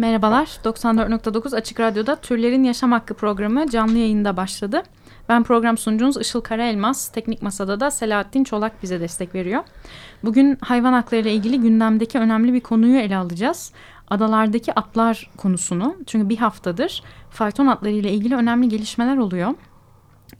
[0.00, 4.82] Merhabalar, 94.9 Açık Radyo'da Türlerin Yaşam Hakkı programı canlı yayında başladı.
[5.28, 9.62] Ben program sunucunuz Işıl Karaelmaz, teknik masada da Selahattin Çolak bize destek veriyor.
[10.24, 13.72] Bugün hayvan hakları ile ilgili gündemdeki önemli bir konuyu ele alacağız.
[14.10, 15.96] Adalardaki atlar konusunu.
[16.06, 19.54] Çünkü bir haftadır fayton atları ile ilgili önemli gelişmeler oluyor.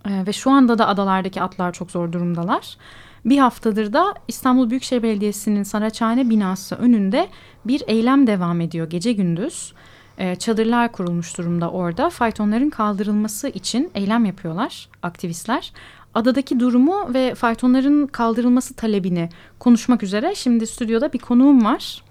[0.08, 2.76] Ee, ve şu anda da adalardaki atlar çok zor durumdalar.
[3.24, 7.28] Bir haftadır da İstanbul Büyükşehir Belediyesi'nin Saraçhane binası önünde
[7.64, 9.72] bir eylem devam ediyor gece gündüz.
[10.18, 12.10] Ee, çadırlar kurulmuş durumda orada.
[12.10, 15.72] Faytonların kaldırılması için eylem yapıyorlar aktivistler.
[16.14, 22.02] Adadaki durumu ve faytonların kaldırılması talebini konuşmak üzere şimdi stüdyoda bir konuğum var.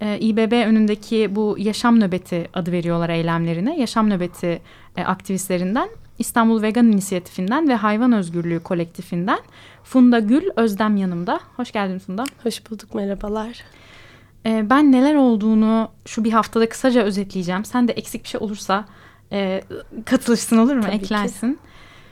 [0.00, 3.80] Ee, İBB önündeki bu yaşam nöbeti adı veriyorlar eylemlerine.
[3.80, 4.62] Yaşam nöbeti
[4.96, 5.88] e, aktivistlerinden
[6.18, 9.38] İstanbul Vegan İnisiyatifinden ve Hayvan Özgürlüğü Kolektifinden
[9.84, 11.40] Funda Gül Özdem yanımda.
[11.56, 12.24] Hoş geldin Funda.
[12.42, 13.64] Hoş bulduk merhabalar.
[14.46, 17.64] Ee, ben neler olduğunu şu bir haftada kısaca özetleyeceğim.
[17.64, 18.84] Sen de eksik bir şey olursa
[19.32, 19.62] e,
[20.04, 20.82] katılırsın olur mu?
[20.82, 21.14] Tabii ki.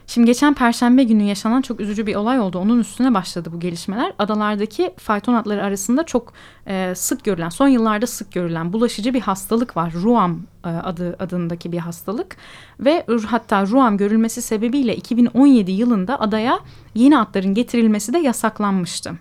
[0.07, 2.59] Şimdi geçen perşembe günü yaşanan çok üzücü bir olay oldu.
[2.59, 4.13] Onun üstüne başladı bu gelişmeler.
[4.19, 6.33] Adalardaki fayton atları arasında çok
[6.67, 9.93] e, sık görülen, son yıllarda sık görülen bulaşıcı bir hastalık var.
[9.93, 12.37] Ruam e, adı adındaki bir hastalık
[12.81, 16.61] ve hatta Ruam görülmesi sebebiyle 2017 yılında adaya
[16.95, 19.13] yeni atların getirilmesi de yasaklanmıştı.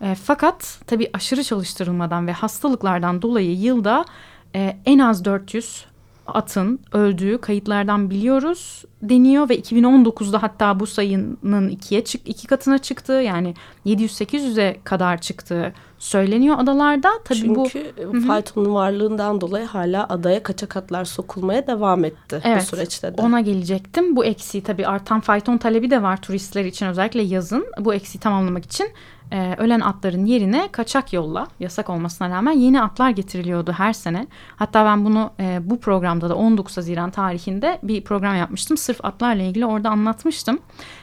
[0.00, 4.04] E, fakat tabii aşırı çalıştırılmadan ve hastalıklardan dolayı yılda
[4.54, 5.84] e, en az 400
[6.26, 13.12] atın öldüğü kayıtlardan biliyoruz deniyor ve 2019'da hatta bu sayının ikiye çık iki katına çıktı
[13.12, 13.54] yani
[13.86, 17.10] 700-800'e kadar çıktığı söyleniyor adalarda.
[17.24, 22.62] Tabii bu Çünkü e, faytonun varlığından dolayı hala adaya kaçak atlar sokulmaya devam etti Evet,
[22.62, 23.22] bu süreçte de.
[23.22, 24.16] Ona gelecektim.
[24.16, 27.66] Bu eksiği tabii artan fayton talebi de var turistler için özellikle yazın.
[27.78, 28.88] Bu eksiği tamamlamak için
[29.32, 34.26] e, ölen atların yerine kaçak yolla yasak olmasına rağmen yeni atlar getiriliyordu her sene.
[34.56, 38.76] Hatta ben bunu e, bu programda da 19 Haziran tarihinde bir program yapmıştım.
[38.76, 40.58] Sırf atlarla ilgili orada anlatmıştım.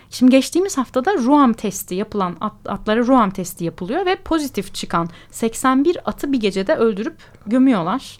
[0.09, 5.98] Şimdi geçtiğimiz haftada Ruam testi yapılan at, atlara Ruam testi yapılıyor ve pozitif çıkan 81
[6.06, 8.20] atı bir gecede öldürüp gömüyorlar.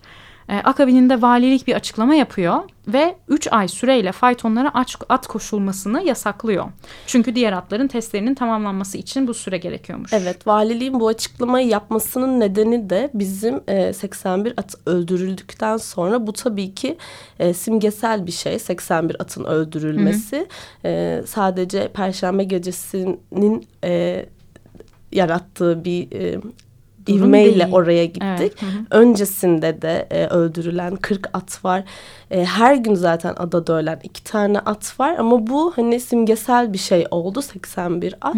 [0.52, 6.66] E, akabininde valilik bir açıklama yapıyor ve 3 ay süreyle faytonlara at, at koşulmasını yasaklıyor.
[7.08, 10.14] Çünkü diğer atların testlerinin tamamlanması için bu süre gerekiyormuş.
[10.14, 16.76] Evet valiliğin bu açıklamayı yapmasının nedeni de bizim e, 81 at öldürüldükten sonra bu tabii
[16.76, 16.98] ki
[17.40, 20.48] e, simgesel bir şey 81 atın öldürülmesi.
[20.86, 24.26] E, sadece Perşembe gecesinin e,
[25.12, 26.42] yarattığı bir e,
[27.14, 27.74] Durum ivmeyle değil.
[27.74, 28.22] oraya gittik.
[28.40, 28.70] Evet, hı hı.
[29.00, 31.84] Öncesinde de e, öldürülen 40 at var.
[32.32, 36.78] E, her gün zaten adada ölen iki tane at var ama bu hani simgesel bir
[36.78, 38.36] şey oldu 81 at.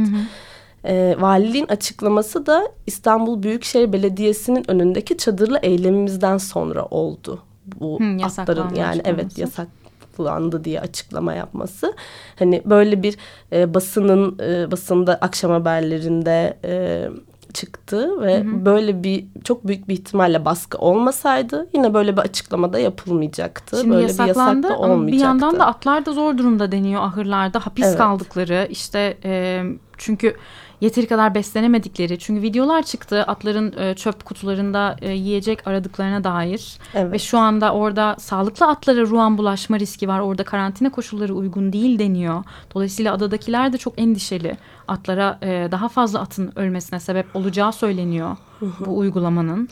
[0.86, 7.40] E, valiliğin açıklaması da İstanbul Büyükşehir Belediyesi'nin önündeki çadırlı eylemimizden sonra oldu.
[7.66, 9.42] Bu Hı, atların yani evet açıklaması.
[9.42, 11.94] yasaklandı diye açıklama yapması.
[12.40, 13.18] Hani böyle bir
[13.54, 17.08] e, basının e, basında akşam haberlerinde e,
[17.54, 23.78] çıktı ve böyle bir çok büyük bir ihtimalle baskı olmasaydı yine böyle bir açıklamada yapılmayacaktı.
[23.82, 25.26] Şimdi böyle bir yasak da ama bir olmayacaktı.
[25.26, 27.60] yandan da atlar da zor durumda deniyor ahırlarda.
[27.60, 27.98] Hapis Evet.
[27.98, 29.64] kaldıkları işte e,
[29.98, 30.36] çünkü
[30.84, 32.20] yeteri kadar beslenemedikleri.
[32.20, 36.78] Çünkü videolar çıktı atların e, çöp kutularında e, yiyecek aradıklarına dair.
[36.94, 37.12] Evet.
[37.12, 40.20] Ve şu anda orada sağlıklı atlara ruhan bulaşma riski var.
[40.20, 42.44] Orada karantina koşulları uygun değil deniyor.
[42.76, 44.58] Dolayısıyla adadakiler de çok endişeli.
[44.88, 48.38] Atlara e, daha fazla atın ölmesine sebep olacağı söyleniyor
[48.86, 49.70] bu uygulamanın.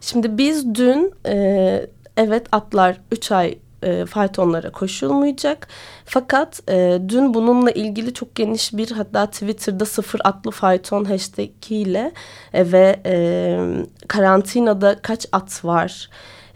[0.00, 1.86] Şimdi biz dün e,
[2.16, 5.68] evet atlar 3 ay e, faytonlara koşulmayacak.
[6.04, 12.12] Fakat e, dün bununla ilgili çok geniş bir hatta Twitter'da sıfır atlı fayton hashtag ile
[12.54, 13.14] e, ve e,
[14.08, 16.08] karantinada kaç at var?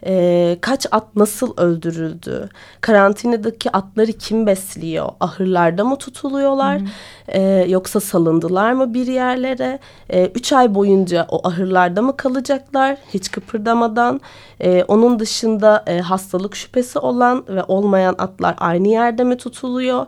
[0.05, 2.49] e, kaç at nasıl öldürüldü?
[2.81, 5.09] Karantinadaki atları kim besliyor?
[5.19, 6.81] Ahırlarda mı tutuluyorlar?
[7.27, 9.79] E, yoksa salındılar mı bir yerlere?
[10.09, 12.97] E, üç ay boyunca o ahırlarda mı kalacaklar?
[13.13, 14.21] Hiç kıpırdamadan.
[14.59, 20.05] E, onun dışında e, hastalık şüphesi olan ve olmayan atlar aynı yerde mi tutuluyor?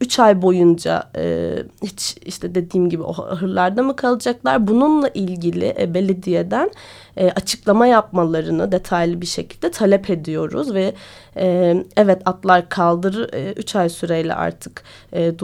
[0.00, 4.66] 3 ay boyunca e, hiç işte dediğim gibi o ahırlarda mı kalacaklar?
[4.66, 6.70] Bununla ilgili e, belediyeden
[7.16, 10.94] e, açıklama yapmalarını detaylı bir şekilde talep ediyoruz ve
[11.36, 15.38] e, evet atlar kaldır 3 e, ay süreyle artık e,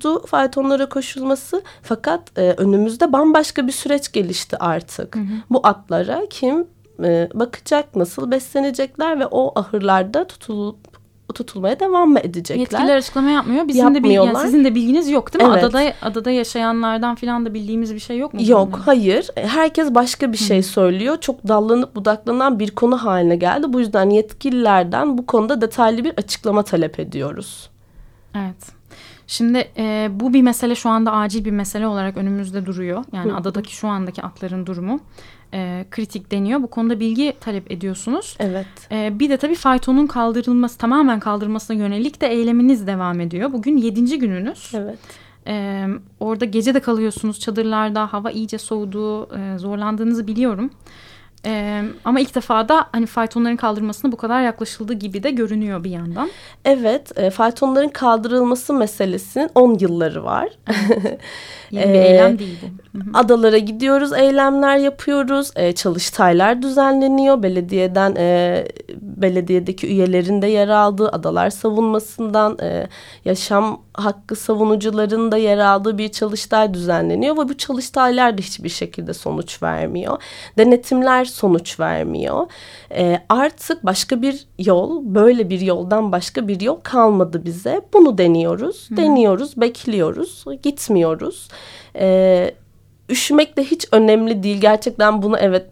[0.00, 5.16] durduruldu faytonlara koşulması fakat e, önümüzde bambaşka bir süreç gelişti artık.
[5.16, 5.34] Hı hı.
[5.50, 6.66] Bu atlara kim
[7.04, 10.76] e, bakacak, nasıl beslenecekler ve o ahırlarda tutulup
[11.34, 12.60] tutulmaya devam mı edecekler?
[12.60, 13.68] Yetkililer açıklama yapmıyor.
[13.68, 15.50] Bizim de bilgi, yani sizin de bilginiz yok değil mi?
[15.52, 15.64] Evet.
[15.64, 18.40] Adada adada yaşayanlardan falan da bildiğimiz bir şey yok mu?
[18.42, 18.82] Yok, bunun?
[18.82, 19.28] hayır.
[19.34, 20.62] Herkes başka bir şey Hı.
[20.62, 21.20] söylüyor.
[21.20, 23.72] Çok dallanıp budaklanan bir konu haline geldi.
[23.72, 27.70] Bu yüzden yetkililerden bu konuda detaylı bir açıklama talep ediyoruz.
[28.34, 28.81] Evet.
[29.32, 33.04] Şimdi e, bu bir mesele şu anda acil bir mesele olarak önümüzde duruyor.
[33.12, 33.36] Yani Hı.
[33.36, 35.00] adadaki şu andaki atların durumu
[35.54, 36.62] e, kritik deniyor.
[36.62, 38.36] Bu konuda bilgi talep ediyorsunuz.
[38.40, 38.66] Evet.
[38.90, 43.52] E, bir de tabii faytonun kaldırılması tamamen kaldırılmasına yönelik de eyleminiz devam ediyor.
[43.52, 44.72] Bugün yedinci gününüz.
[44.74, 44.98] Evet.
[45.46, 45.86] E,
[46.20, 50.70] orada gece de kalıyorsunuz çadırlarda hava iyice soğudu e, zorlandığınızı biliyorum.
[51.46, 55.90] Ee, ama ilk defa da hani faytonların kaldırılmasına bu kadar yaklaşıldığı gibi de görünüyor bir
[55.90, 56.30] yandan.
[56.64, 60.48] Evet, e, faytonların kaldırılması meselesinin 10 yılları var.
[61.70, 62.72] Yeni bir eylem değildi.
[63.14, 67.42] Adalara gidiyoruz, eylemler yapıyoruz, e, çalıştaylar düzenleniyor.
[67.42, 68.64] Belediyeden, e,
[69.00, 72.88] belediyedeki üyelerin de yer aldığı adalar savunmasından, e,
[73.24, 77.36] yaşam hakkı savunucuların da yer aldığı bir çalıştay düzenleniyor.
[77.36, 80.22] Ve bu çalıştaylar da hiçbir şekilde sonuç vermiyor.
[80.58, 82.46] Denetimler sonuç vermiyor.
[82.94, 87.80] E, artık başka bir yol, böyle bir yoldan başka bir yol kalmadı bize.
[87.92, 88.96] Bunu deniyoruz, Hı.
[88.96, 91.48] deniyoruz, bekliyoruz, gitmiyoruz.
[91.96, 92.54] E,
[93.08, 94.60] üşümek de hiç önemli değil.
[94.60, 95.66] Gerçekten bunu evet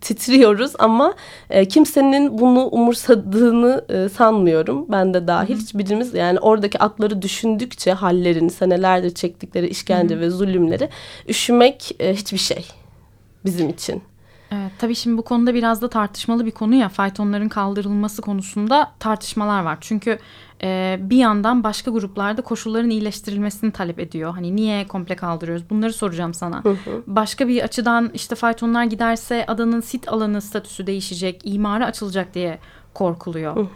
[0.00, 1.14] titriyoruz ama
[1.50, 4.86] e, kimsenin bunu umursadığını e, sanmıyorum.
[4.88, 5.62] Ben de dahil Hı-hı.
[5.62, 10.22] hiçbirimiz yani oradaki atları düşündükçe hallerini senelerdir çektikleri işkence Hı-hı.
[10.22, 10.88] ve zulümleri
[11.28, 12.66] üşümek e, hiçbir şey
[13.44, 14.02] bizim için.
[14.52, 19.62] Evet, tabii şimdi bu konuda biraz da tartışmalı bir konu ya faytonların kaldırılması konusunda tartışmalar
[19.62, 19.78] var.
[19.80, 20.18] Çünkü
[20.62, 24.34] e, bir yandan başka gruplarda koşulların iyileştirilmesini talep ediyor.
[24.34, 26.64] Hani niye komple kaldırıyoruz bunları soracağım sana.
[26.64, 27.02] Hı hı.
[27.06, 32.58] Başka bir açıdan işte faytonlar giderse adanın sit alanı statüsü değişecek, imara açılacak diye
[32.94, 33.56] korkuluyor.
[33.56, 33.66] Hı hı.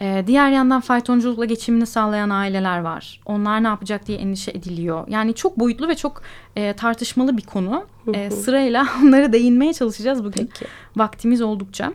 [0.00, 3.20] Ee, diğer yandan faytonculukla geçimini sağlayan aileler var.
[3.26, 5.04] Onlar ne yapacak diye endişe ediliyor.
[5.08, 6.22] Yani çok boyutlu ve çok
[6.56, 7.84] e, tartışmalı bir konu.
[8.04, 8.16] Hı hı.
[8.16, 10.46] E, sırayla onlara değinmeye çalışacağız bugün.
[10.46, 10.64] Peki.
[10.96, 11.92] Vaktimiz oldukça.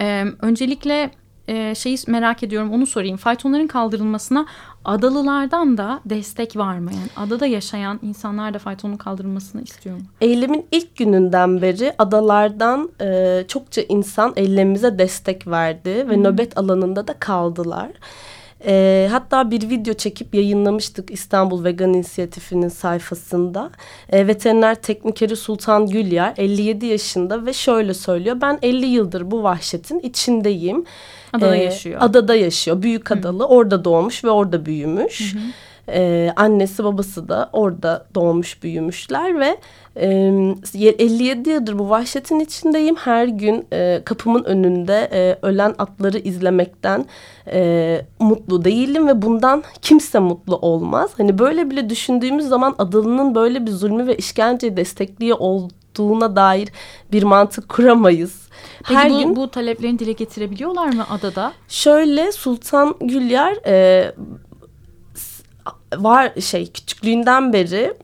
[0.00, 1.10] E, öncelikle
[1.48, 3.16] e, şeyi merak ediyorum onu sorayım.
[3.16, 4.46] Faytonların kaldırılmasına
[4.84, 6.90] adalılardan da destek var mı?
[6.92, 10.02] Yani adada yaşayan insanlar da faytonun kaldırılmasını istiyor mu?
[10.20, 16.24] Eylemin ilk gününden beri adalardan e, çokça insan eylemimize destek verdi ve hmm.
[16.24, 17.90] nöbet alanında da kaldılar.
[18.66, 23.70] E, hatta bir video çekip yayınlamıştık İstanbul Vegan İnisiyatifi'nin sayfasında.
[24.10, 28.36] E, veteriner teknikeri Sultan Gülyar 57 yaşında ve şöyle söylüyor.
[28.40, 30.84] Ben 50 yıldır bu vahşetin içindeyim.
[31.32, 32.00] Adada ee, yaşıyor.
[32.02, 32.82] Adada yaşıyor.
[32.82, 33.42] Büyük adalı.
[33.42, 33.46] Hı.
[33.46, 35.34] Orada doğmuş ve orada büyümüş.
[35.34, 35.42] Hı hı.
[35.88, 39.56] Ee, annesi babası da orada doğmuş büyümüşler ve
[39.96, 40.08] e,
[40.74, 42.96] 57 yıldır bu vahşetin içindeyim.
[42.96, 47.06] Her gün e, kapımın önünde e, ölen atları izlemekten
[47.52, 51.10] e, mutlu değilim ve bundan kimse mutlu olmaz.
[51.16, 56.68] Hani böyle bile düşündüğümüz zaman adalının böyle bir zulmü ve işkenceyi destekliyor olduğuna dair
[57.12, 58.44] bir mantık kuramayız.
[58.78, 61.52] Peki Her bu, gün bu taleplerini dile getirebiliyorlar mı adada?
[61.68, 64.14] Şöyle Sultan Gülyar e,
[65.96, 67.94] var şey küçüklüğünden beri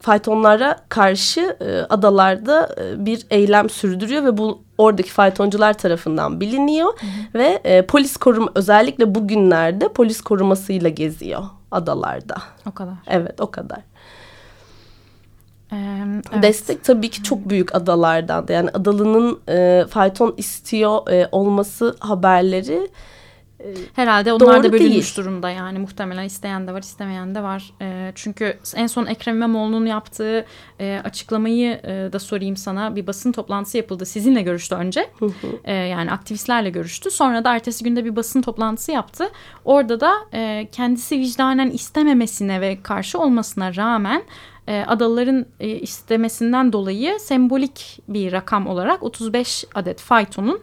[0.00, 7.06] faytonlara karşı e, adalarda e, bir eylem sürdürüyor ve bu oradaki faytoncular tarafından biliniyor hı
[7.06, 7.38] hı.
[7.38, 12.36] ve e, polis koruma özellikle bugünlerde polis korumasıyla geziyor adalarda.
[12.66, 12.94] O kadar.
[13.06, 13.78] Evet o kadar.
[15.72, 16.42] Ee, evet.
[16.42, 22.88] Destek tabii ki çok büyük adalardan da yani adalının e, fayton istiyor e, olması haberleri
[23.94, 25.16] Herhalde onlar da bölünmüş değil.
[25.16, 27.72] durumda yani muhtemelen isteyen de var istemeyen de var.
[27.80, 30.46] E, çünkü en son Ekrem İmamoğlu'nun yaptığı
[30.80, 32.96] e, açıklamayı e, da sorayım sana.
[32.96, 34.06] Bir basın toplantısı yapıldı.
[34.06, 35.10] Sizinle görüştü önce.
[35.64, 37.10] E, yani aktivistlerle görüştü.
[37.10, 39.30] Sonra da ertesi günde bir basın toplantısı yaptı.
[39.64, 44.22] Orada da e, kendisi vicdanen istememesine ve karşı olmasına rağmen
[44.68, 50.60] e, adalıların e, istemesinden dolayı sembolik bir rakam olarak 35 adet faytonun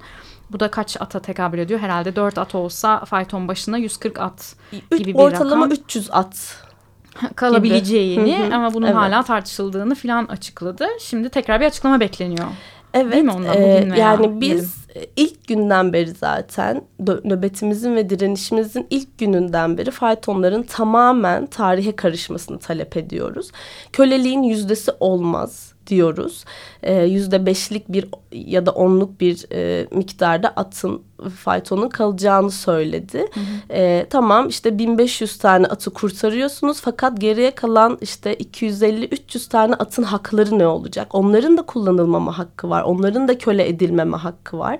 [0.52, 1.80] bu da kaç ata tekabül ediyor?
[1.80, 4.56] Herhalde 4 at olsa fayton başına 140 at
[4.98, 5.78] gibi bir Ortalama rakam.
[5.86, 6.64] 300 at
[7.36, 8.96] kalabileceğini ama bunun evet.
[8.96, 10.88] hala tartışıldığını filan açıkladı.
[11.00, 12.48] Şimdi tekrar bir açıklama bekleniyor.
[12.94, 13.58] Evet, Değil mi ondan?
[13.58, 15.02] e, Bugün veya yani biz yarın.
[15.02, 16.82] e, ilk günden beri zaten
[17.24, 23.52] nöbetimizin ve direnişimizin ilk gününden beri faytonların tamamen tarihe karışmasını talep ediyoruz.
[23.94, 26.46] Köleliğin yüzdesi olmaz diyoruz.
[26.84, 31.02] E, Yüzde beşlik bir ya da onluk bir e, miktarda atın
[31.36, 33.26] faytonun kalacağını söyledi.
[33.70, 40.60] E, tamam işte 1500 tane atı kurtarıyorsunuz fakat geriye kalan işte 250-300 tane atın hakları
[40.60, 41.16] ne olacak?
[41.16, 42.82] Onların da kullanılmama hakkı var.
[42.82, 44.80] Onların da köle edilmeme hakkı var.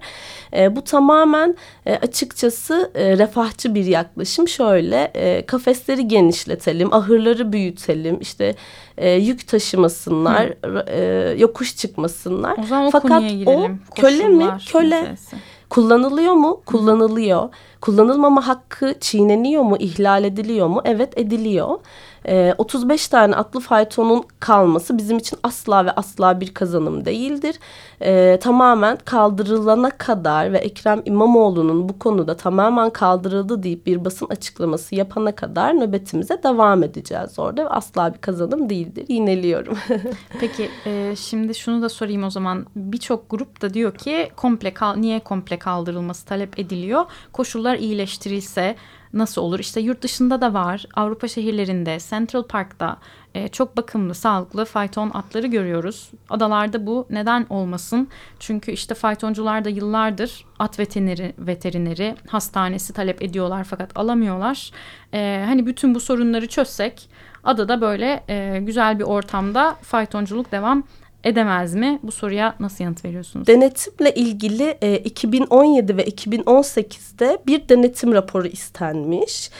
[0.54, 4.48] E, bu tamamen e, açıkçası e, refahçı bir yaklaşım.
[4.48, 8.56] Şöyle e, kafesleri genişletelim, ahırları büyütelim, işte
[8.98, 10.54] e, yük taşımasınlar,
[10.88, 12.58] e, yokuş çıkmasınlar.
[12.64, 14.46] O zaman o Fakat o köle mi?
[14.72, 15.02] Köle.
[15.02, 15.36] meselesi.
[15.70, 16.62] Kullanılıyor mu?
[16.66, 17.50] Kullanılıyor.
[17.82, 19.78] Kullanılmama hakkı çiğneniyor mu?
[19.80, 20.82] İhlal ediliyor mu?
[20.86, 21.80] Evet ediliyor.
[22.28, 27.60] Ee, 35 tane atlı faytonun kalması bizim için asla ve asla bir kazanım değildir.
[28.02, 34.96] Ee, tamamen kaldırılana kadar ve Ekrem İmamoğlu'nun bu konuda tamamen kaldırıldı deyip bir basın açıklaması
[34.96, 37.66] yapana kadar nöbetimize devam edeceğiz orada.
[37.66, 39.06] Ve Asla bir kazanım değildir.
[39.08, 39.78] Yineliyorum.
[40.40, 42.66] Peki e, şimdi şunu da sorayım o zaman.
[42.76, 47.06] Birçok grup da diyor ki komple niye komple kaldırılması talep ediliyor?
[47.34, 48.76] Koşullar iyileştirilse
[49.14, 49.60] nasıl olur?
[49.60, 50.86] İşte yurt dışında da var.
[50.96, 52.98] Avrupa şehirlerinde, Central Park'ta
[53.36, 56.12] e, çok bakımlı, sağlıklı fayton atları görüyoruz.
[56.30, 58.08] Adalarda bu neden olmasın?
[58.40, 64.72] Çünkü işte faytoncular da yıllardır at veterineri, veterineri hastanesi talep ediyorlar fakat alamıyorlar.
[65.14, 67.10] E, hani bütün bu sorunları çözsek
[67.44, 70.84] adada böyle e, güzel bir ortamda faytonculuk devam
[71.28, 72.00] edemez mi?
[72.04, 73.48] Bu soruya nasıl yanıt veriyorsunuz?
[73.48, 79.52] Denetimle ilgili e, 2017 ve 2018'de bir denetim raporu istenmiş.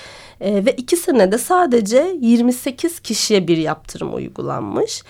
[0.42, 5.04] E, ve iki senede sadece 28 kişiye bir yaptırım uygulanmış.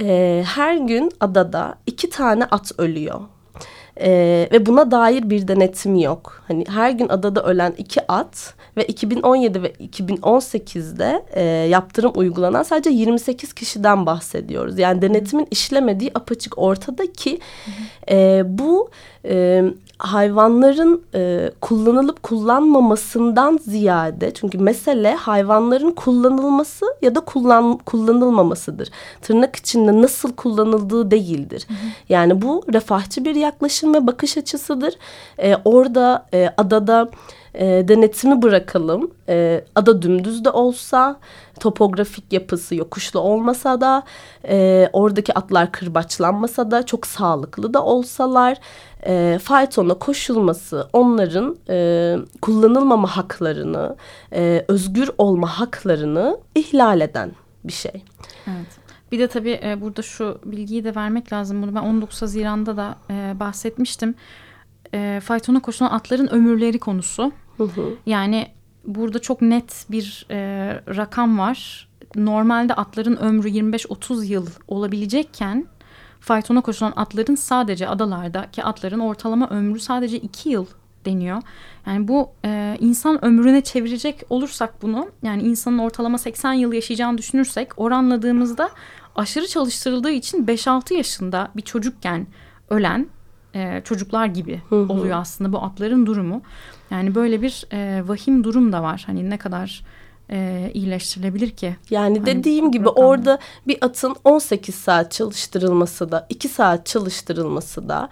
[0.00, 3.20] E, her gün adada iki tane at ölüyor.
[4.00, 6.39] Ee, ve buna dair bir denetim yok.
[6.50, 12.90] Hani her gün adada ölen iki at ve 2017 ve 2018'de e, yaptırım uygulanan sadece
[12.90, 14.78] 28 kişiden bahsediyoruz.
[14.78, 17.38] Yani denetimin işlemediği apaçık ortada ki
[18.10, 18.90] e, bu
[19.24, 19.64] e,
[19.98, 28.90] hayvanların e, kullanılıp kullanmamasından ziyade çünkü mesele hayvanların kullanılması ya da kullan kullanılmamasıdır.
[29.22, 31.66] Tırnak içinde nasıl kullanıldığı değildir.
[32.08, 34.94] Yani bu refahçı bir yaklaşım ve bakış açısıdır.
[35.38, 37.10] E, orada e, adada
[37.54, 39.10] e, denetimi bırakalım.
[39.28, 41.16] E, ada dümdüz de olsa,
[41.60, 44.02] topografik yapısı yokuşlu olmasa da,
[44.48, 48.58] e, oradaki atlar kırbaçlanmasa da, çok sağlıklı da olsalar,
[49.06, 53.96] e, faytona koşulması onların e, kullanılmama haklarını,
[54.32, 57.32] e, özgür olma haklarını ihlal eden
[57.64, 58.04] bir şey.
[58.46, 58.80] Evet.
[59.12, 61.62] Bir de tabii e, burada şu bilgiyi de vermek lazım.
[61.62, 64.14] Bunu ben 19 Haziran'da da e, bahsetmiştim.
[64.94, 67.32] E, faytona koşulan atların ömürleri konusu.
[67.56, 67.94] Hı hı.
[68.06, 68.48] Yani
[68.84, 70.36] burada çok net bir e,
[70.96, 71.88] rakam var.
[72.16, 75.66] Normalde atların ömrü 25-30 yıl olabilecekken
[76.20, 80.66] faytona koşulan atların sadece adalardaki atların ortalama ömrü sadece 2 yıl
[81.04, 81.42] deniyor.
[81.86, 87.68] Yani bu e, insan ömrüne çevirecek olursak bunu yani insanın ortalama 80 yıl yaşayacağını düşünürsek
[87.76, 88.70] oranladığımızda
[89.16, 92.26] aşırı çalıştırıldığı için 5-6 yaşında bir çocukken
[92.70, 93.06] ölen
[93.54, 94.92] e, çocuklar gibi Hı hı.
[94.92, 96.42] oluyor aslında bu atların durumu.
[96.90, 99.02] Yani böyle bir e, vahim durum da var.
[99.06, 99.82] Hani ne kadar
[100.30, 101.76] e, iyileştirilebilir ki?
[101.90, 103.08] Yani Hani dediğim gibi rakamlar.
[103.08, 108.08] orada bir atın 18 saat çalıştırılması da 2 saat çalıştırılması da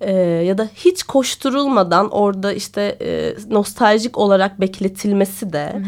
[0.00, 5.82] e, ya da hiç koşturulmadan orada işte e, nostaljik olarak bekletilmesi de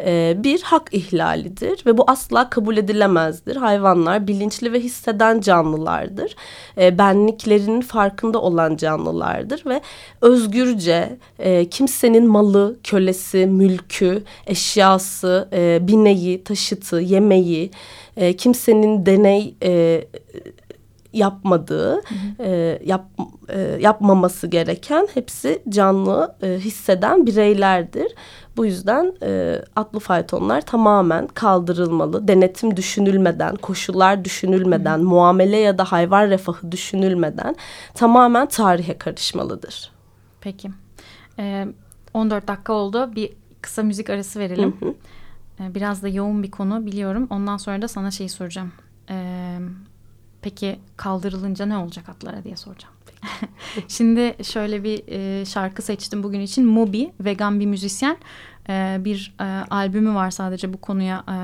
[0.00, 3.56] e, bir hak ihlalidir ve bu asla kabul edilemezdir.
[3.56, 6.36] Hayvanlar bilinçli ve hisseden canlılardır.
[6.78, 9.80] E, benliklerinin farkında olan canlılardır ve
[10.20, 17.70] özgürce e, kimsenin malı, kölesi, mülkü, eşyası, e, bineği, taşıtı, yemeği,
[18.38, 19.54] kimsenin deney
[21.12, 22.00] yapmadığı,
[22.40, 23.04] e, yap,
[23.48, 28.14] e, yapmaması gereken hepsi canlı e, hisseden bireylerdir.
[28.56, 32.28] Bu yüzden e, atlı faytonlar tamamen kaldırılmalı.
[32.28, 37.56] Denetim düşünülmeden, koşullar düşünülmeden, muamele ya da hayvan refahı düşünülmeden
[37.94, 39.90] tamamen tarihe karışmalıdır.
[40.40, 40.70] Peki.
[41.38, 41.66] E,
[42.14, 43.10] 14 dakika oldu.
[43.16, 44.76] Bir kısa müzik arası verelim.
[44.80, 44.94] Hı hı.
[45.64, 47.26] E, biraz da yoğun bir konu biliyorum.
[47.30, 48.72] Ondan sonra da sana şeyi soracağım.
[49.10, 49.58] E,
[50.42, 52.94] peki kaldırılınca ne olacak atlara diye soracağım.
[53.88, 56.66] Şimdi şöyle bir e, şarkı seçtim bugün için.
[56.66, 58.16] Moby, vegan bir müzisyen.
[58.68, 61.36] E, bir e, albümü var sadece bu konuya e,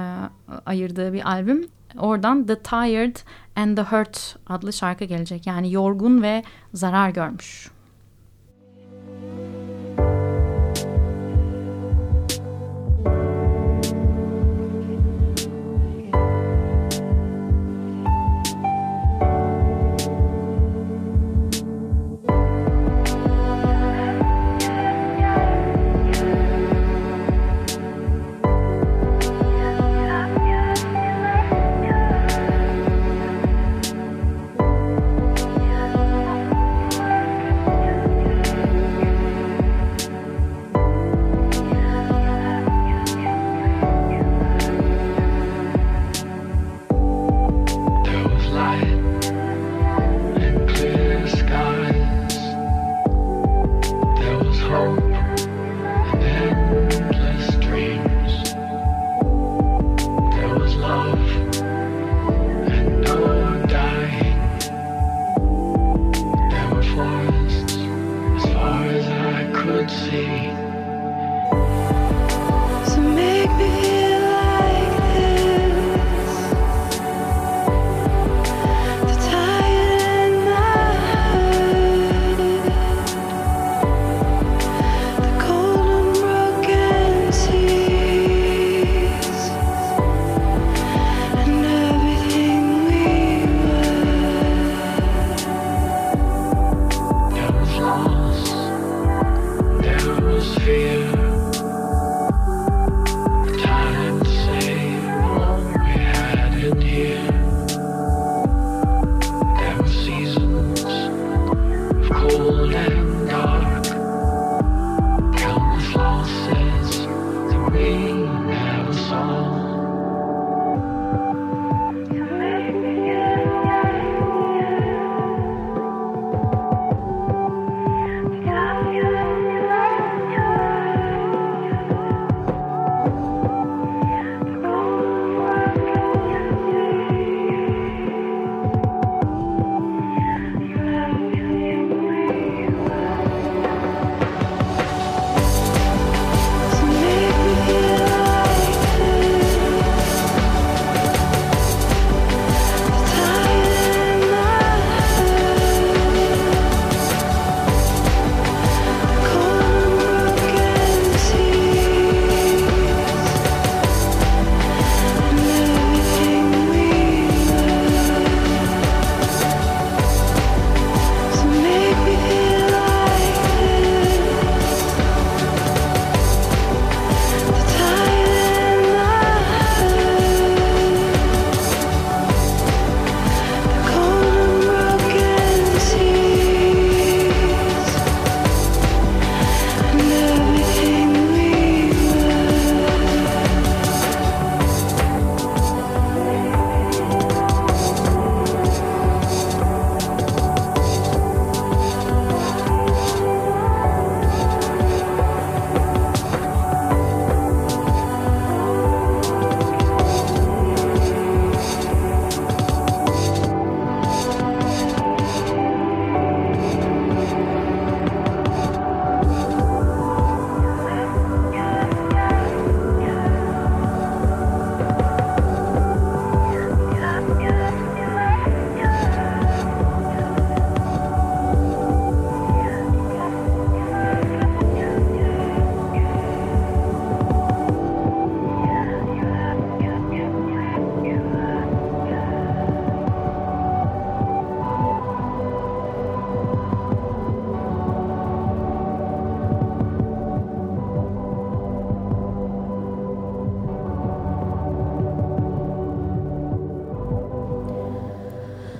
[0.66, 1.66] ayırdığı bir albüm.
[1.98, 3.16] Oradan The Tired
[3.56, 5.46] and the Hurt adlı şarkı gelecek.
[5.46, 6.42] Yani yorgun ve
[6.74, 7.70] zarar görmüş.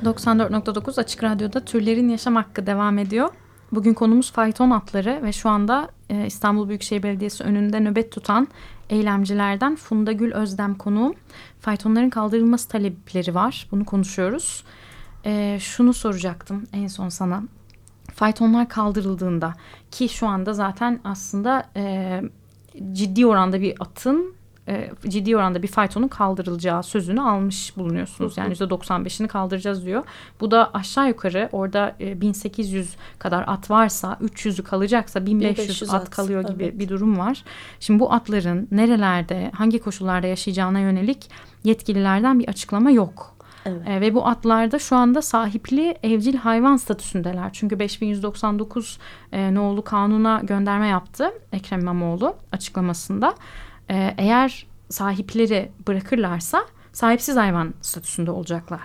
[0.05, 3.29] ...94.9 Açık Radyo'da Türlerin Yaşam Hakkı devam ediyor.
[3.73, 8.49] Bugün konumuz fayton atları ve şu anda e, İstanbul Büyükşehir Belediyesi önünde nöbet tutan
[8.91, 11.15] eylemcilerden Funda Gül Özdem konuğum.
[11.61, 13.69] Faytonların kaldırılması talepleri var.
[13.71, 14.65] Bunu konuşuyoruz.
[15.25, 17.43] E, şunu soracaktım en son sana.
[18.15, 19.55] Faytonlar kaldırıldığında
[19.91, 22.23] ki şu anda zaten aslında e,
[22.93, 24.35] ciddi oranda bir atın
[24.69, 28.37] e, ciddi oranda bir faytonun kaldırılacağı sözünü almış bulunuyorsunuz.
[28.37, 30.05] Yani %95'ini kaldıracağız diyor.
[30.41, 36.03] Bu da aşağı yukarı orada e, 1800 kadar at varsa 300'ü kalacaksa 1500, 1500 at,
[36.03, 36.79] at, kalıyor gibi evet.
[36.79, 37.45] bir durum var.
[37.81, 41.31] Şimdi bu atların nerelerde hangi koşullarda yaşayacağına yönelik
[41.65, 43.35] yetkililerden bir açıklama yok.
[43.67, 43.89] Evet.
[43.89, 47.51] E, ve bu atlarda şu anda sahipli evcil hayvan statüsündeler.
[47.53, 48.99] Çünkü 5199
[49.33, 53.35] e, nolu kanuna gönderme yaptı Ekrem İmamoğlu açıklamasında.
[53.91, 58.81] E, eğer sahipleri bırakırlarsa sahipsiz hayvan statüsünde olacaklar.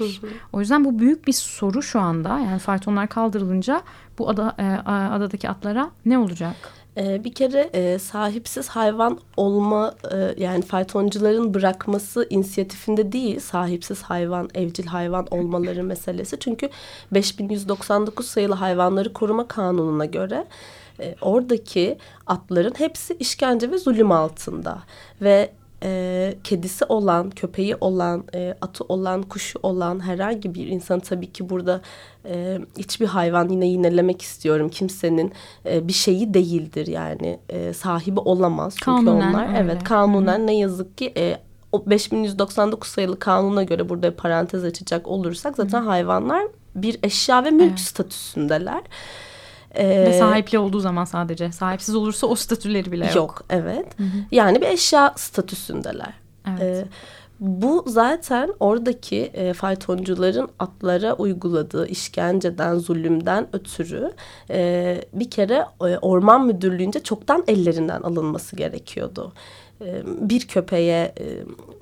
[0.53, 2.29] O yüzden bu büyük bir soru şu anda.
[2.39, 3.81] Yani faytonlar kaldırılınca
[4.19, 6.55] bu ada, e, adadaki atlara ne olacak?
[6.97, 14.49] Ee, bir kere e, sahipsiz hayvan olma e, yani faytoncuların bırakması inisiyatifinde değil sahipsiz hayvan
[14.53, 16.39] evcil hayvan olmaları meselesi.
[16.39, 16.69] Çünkü
[17.11, 20.45] 5199 sayılı hayvanları koruma kanununa göre
[21.01, 24.79] e, oradaki atların hepsi işkence ve zulüm altında
[25.21, 25.49] ve
[25.83, 31.49] e, kedisi olan, köpeği olan, e, atı olan, kuşu olan herhangi bir insan tabii ki
[31.49, 31.81] burada
[32.25, 34.69] e, hiçbir hayvan yine yinelemek istiyorum.
[34.69, 35.31] Kimsenin
[35.65, 38.73] e, bir şeyi değildir yani e, sahibi olamaz.
[38.73, 39.57] Çünkü Kanunen onlar öyle.
[39.59, 41.37] evet kanunen ne yazık ki e,
[41.71, 46.43] o 5199 sayılı kanuna göre burada parantez açacak olursak zaten hayvanlar
[46.75, 47.79] bir eşya ve mülk Evet.
[47.79, 48.81] statüsündeler.
[49.77, 51.51] Ve Ee, sahipli olduğu zaman sadece.
[51.51, 53.15] Sahipsiz olursa o statüleri bile yok.
[53.15, 53.87] Yok evet.
[54.31, 56.13] Yani bir eşya statüsündeler.
[56.47, 56.61] Evet.
[56.61, 56.87] Ee,
[57.39, 64.11] bu zaten oradaki e, faytoncuların atlara uyguladığı işkenceden, zulümden ötürü
[64.49, 69.33] e, bir kere e, orman müdürlüğünce çoktan ellerinden alınması gerekiyordu.
[69.81, 71.25] E, bir köpeğe e,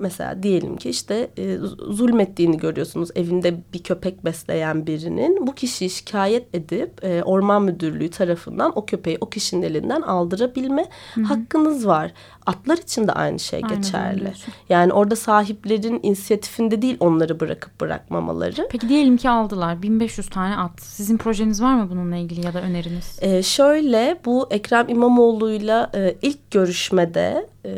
[0.00, 1.56] mesela diyelim ki işte e,
[1.88, 8.72] zulmettiğini görüyorsunuz evinde bir köpek besleyen birinin bu kişiyi şikayet edip e, orman müdürlüğü tarafından
[8.74, 10.86] o köpeği o kişinin elinden aldırabilme
[11.24, 12.12] hakkınız var.
[12.46, 14.20] Atlar için de aynı şey Aynen geçerli.
[14.20, 14.54] diyorsun.
[14.68, 18.68] Yani orada sahiplerin inisiyatifinde değil onları bırakıp bırakmamaları.
[18.70, 20.80] Peki diyelim ki aldılar 1500 tane at.
[20.82, 23.18] Sizin projeniz var mı bununla ilgili ya da öneriniz?
[23.20, 27.70] Ee, şöyle bu Ekrem İmamoğlu'yla e, ilk görüşmede e,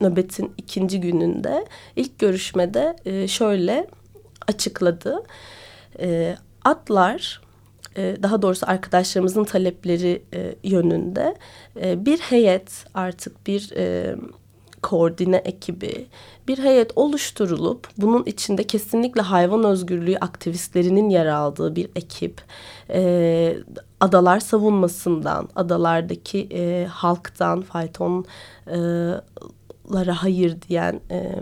[0.00, 1.64] nöbetin ikinci gününde
[1.96, 3.86] ilk görüşmede e, şöyle
[4.46, 5.22] açıkladı.
[6.00, 7.40] E, atlar
[7.96, 11.36] e, daha doğrusu arkadaşlarımızın talepleri e, yönünde
[11.80, 13.72] e, bir heyet artık bir
[14.82, 16.06] koordine ekibi
[16.48, 22.42] bir heyet oluşturulup bunun içinde kesinlikle hayvan özgürlüğü aktivistlerinin yer aldığı bir ekip
[22.90, 23.56] e,
[24.00, 29.24] adalar savunmasından adalardaki e, halktan faytonlara
[30.12, 31.34] hayır diyen e,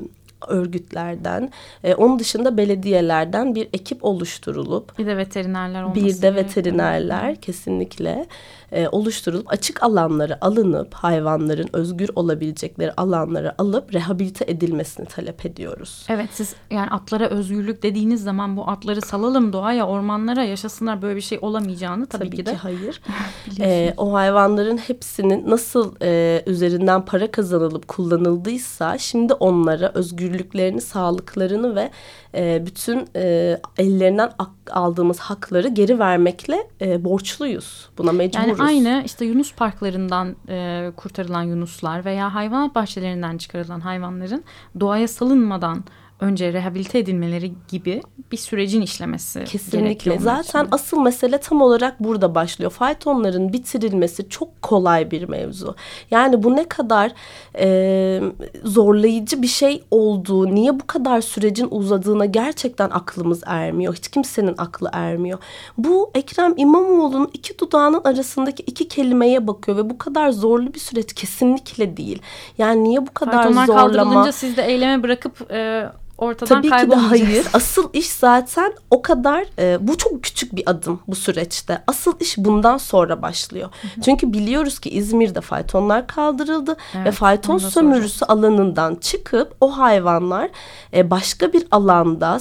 [0.48, 1.50] örgütlerden
[1.84, 6.34] e, onun dışında belediyelerden bir ekip oluşturulup Bir de veterinerler olması bir de gerekiyor.
[6.34, 8.26] veterinerler kesinlikle
[8.72, 16.06] e, oluşturulup açık alanları alınıp hayvanların özgür olabilecekleri alanları alıp rehabilite edilmesini talep ediyoruz.
[16.08, 21.20] Evet siz yani atlara özgürlük dediğiniz zaman bu atları salalım doğaya, ormanlara yaşasınlar böyle bir
[21.20, 23.00] şey olamayacağını tabii, Tabii, ki ki, de hayır.
[23.46, 23.68] biliyorsunuz.
[23.70, 29.92] E, o hayvanların hepsinin nasıl e, üzerinden para kazanılıp kullanıldıysa şimdi onlara
[30.36, 31.90] özgürlüklerini, sağlıklarını ve
[32.34, 34.32] e, bütün e, ellerinden
[34.70, 37.88] aldığımız hakları geri vermekle e, borçluyuz.
[37.98, 38.46] Buna mecburuz.
[38.48, 44.44] Yani aynı işte Yunus parklarından e, kurtarılan yunuslar veya hayvanat bahçelerinden çıkarılan hayvanların
[44.80, 45.84] doğaya salınmadan
[46.20, 48.02] önce rehabilite edilmeleri gibi
[48.32, 50.18] bir sürecin işlemesi Kesinlikle.
[50.18, 50.74] Zaten için.
[50.74, 52.70] asıl mesele tam olarak burada başlıyor.
[52.70, 55.74] Faytonların bitirilmesi çok kolay bir mevzu.
[56.10, 57.12] Yani bu ne kadar
[57.58, 58.20] e,
[58.64, 63.94] zorlayıcı bir şey olduğu, niye bu kadar sürecin uzadığına gerçekten aklımız ermiyor.
[63.94, 65.38] Hiç kimsenin aklı ermiyor.
[65.78, 71.12] Bu Ekrem İmamoğlu'nun iki dudağının arasındaki iki kelimeye bakıyor ve bu kadar zorlu bir süreç
[71.12, 72.22] kesinlikle değil.
[72.58, 73.88] Yani niye bu kadar Faytonlar zorlama?
[73.88, 75.86] kaldırılınca siz de eyleme bırakıp e,
[76.18, 77.46] ortadan Tabii ki de hayır.
[77.52, 81.82] Asıl iş zaten o kadar e, bu çok küçük bir adım bu süreçte.
[81.86, 83.70] Asıl iş bundan sonra başlıyor.
[84.04, 90.50] Çünkü biliyoruz ki İzmir'de faytonlar kaldırıldı Evet, ve fayton sömürüsü alanından çıkıp o hayvanlar
[90.94, 92.40] e, başka bir alanda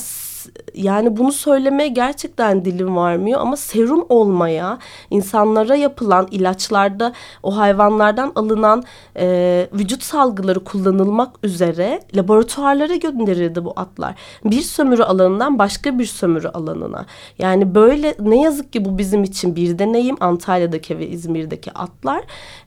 [0.74, 4.80] yani bunu söylemeye gerçekten dilim varmıyor ama serum olmaya
[5.10, 8.84] insanlara yapılan ilaçlarda o hayvanlardan alınan
[9.18, 14.16] e, vücut salgıları kullanılmak üzere laboratuvarlara gönderildi bu atlar.
[14.46, 17.06] Bir sömürü alanından başka bir sömürü alanına.
[17.40, 22.24] Yani böyle ne yazık ki bu bizim için bir deneyim Antalya'daki ve İzmir'deki atlar.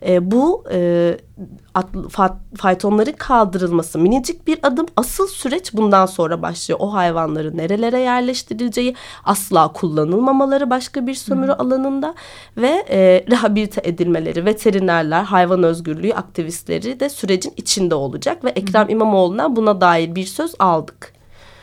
[0.07, 1.17] E, bu e,
[2.57, 4.87] faytonların kaldırılması minicik bir adım.
[4.97, 6.81] Asıl süreç bundan sonra başlıyor.
[6.83, 12.14] O hayvanların nerelere yerleştirileceği, asla kullanılmamaları başka bir sömürü alanında
[12.57, 19.57] ve e, rehabilite edilmeleri, veterinerler, hayvan özgürlüğü aktivistleri de sürecin içinde olacak ve Ekrem İmamoğlu'na
[19.57, 21.12] buna dair bir söz aldık.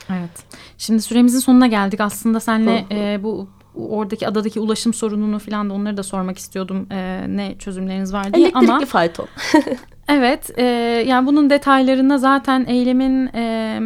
[0.10, 0.44] Evet.
[0.78, 2.02] Şimdi süremizin sonuna geldik.
[2.02, 6.88] Aslında senle e, bu oradaki adadaki ulaşım sorununu falan da onları da sormak istiyordum.
[6.92, 9.28] E, ne çözümleriniz var diye Elektrikli ama fayton.
[10.08, 10.64] Evet, e,
[11.08, 13.80] yani bunun detaylarına zaten eylemin e,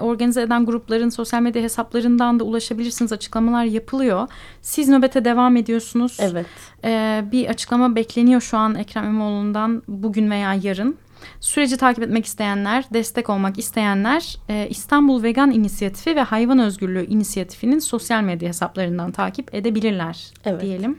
[0.00, 3.12] organize eden grupların sosyal medya hesaplarından da ulaşabilirsiniz.
[3.12, 4.28] Açıklamalar yapılıyor.
[4.62, 6.16] Siz nöbete devam ediyorsunuz.
[6.20, 6.46] Evet.
[6.84, 10.96] E, bir açıklama bekleniyor şu an Ekrem İmamoğlu'ndan bugün veya yarın.
[11.40, 17.78] Süreci takip etmek isteyenler, destek olmak isteyenler e, İstanbul Vegan İnisiyatifi ve Hayvan Özgürlüğü İnisiyatifi'nin
[17.78, 20.60] sosyal medya hesaplarından takip edebilirler Evet.
[20.62, 20.98] diyelim.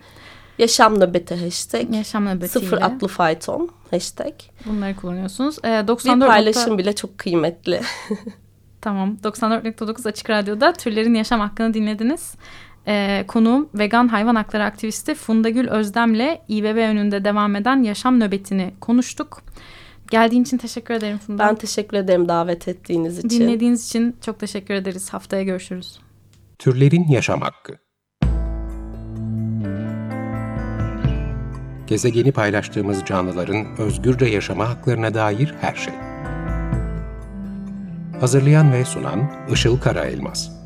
[0.57, 1.95] Yaşam nöbeti hashtag.
[1.95, 4.33] Yaşam nöbetiyle Sıfır atlı fayton hashtag.
[4.65, 5.57] bunları kullanıyorsunuz.
[5.63, 7.81] E, Bir 94 paylaşım bile çok kıymetli.
[8.81, 9.17] Tamam.
[9.23, 12.35] 94.9 Açık Radyo'da Türlerin Yaşam Hakkını dinlediniz.
[12.87, 18.73] Ee, konuğum vegan hayvan hakları aktivisti Funda Gül Özdem'le İBB önünde devam eden yaşam nöbetini
[18.81, 19.41] konuştuk.
[20.11, 21.47] Geldiğin için teşekkür ederim Funda.
[21.47, 23.29] Ben teşekkür ederim davet ettiğiniz için.
[23.29, 25.13] Dinlediğiniz için çok teşekkür ederiz.
[25.13, 25.99] Haftaya görüşürüz.
[26.59, 27.77] Türlerin Yaşam Hakkı
[31.87, 35.93] Gezegeni paylaştığımız canlıların özgürce yaşama haklarına dair her şey.
[38.19, 40.56] Hazırlayan ve sunan Işıl Karaelmaz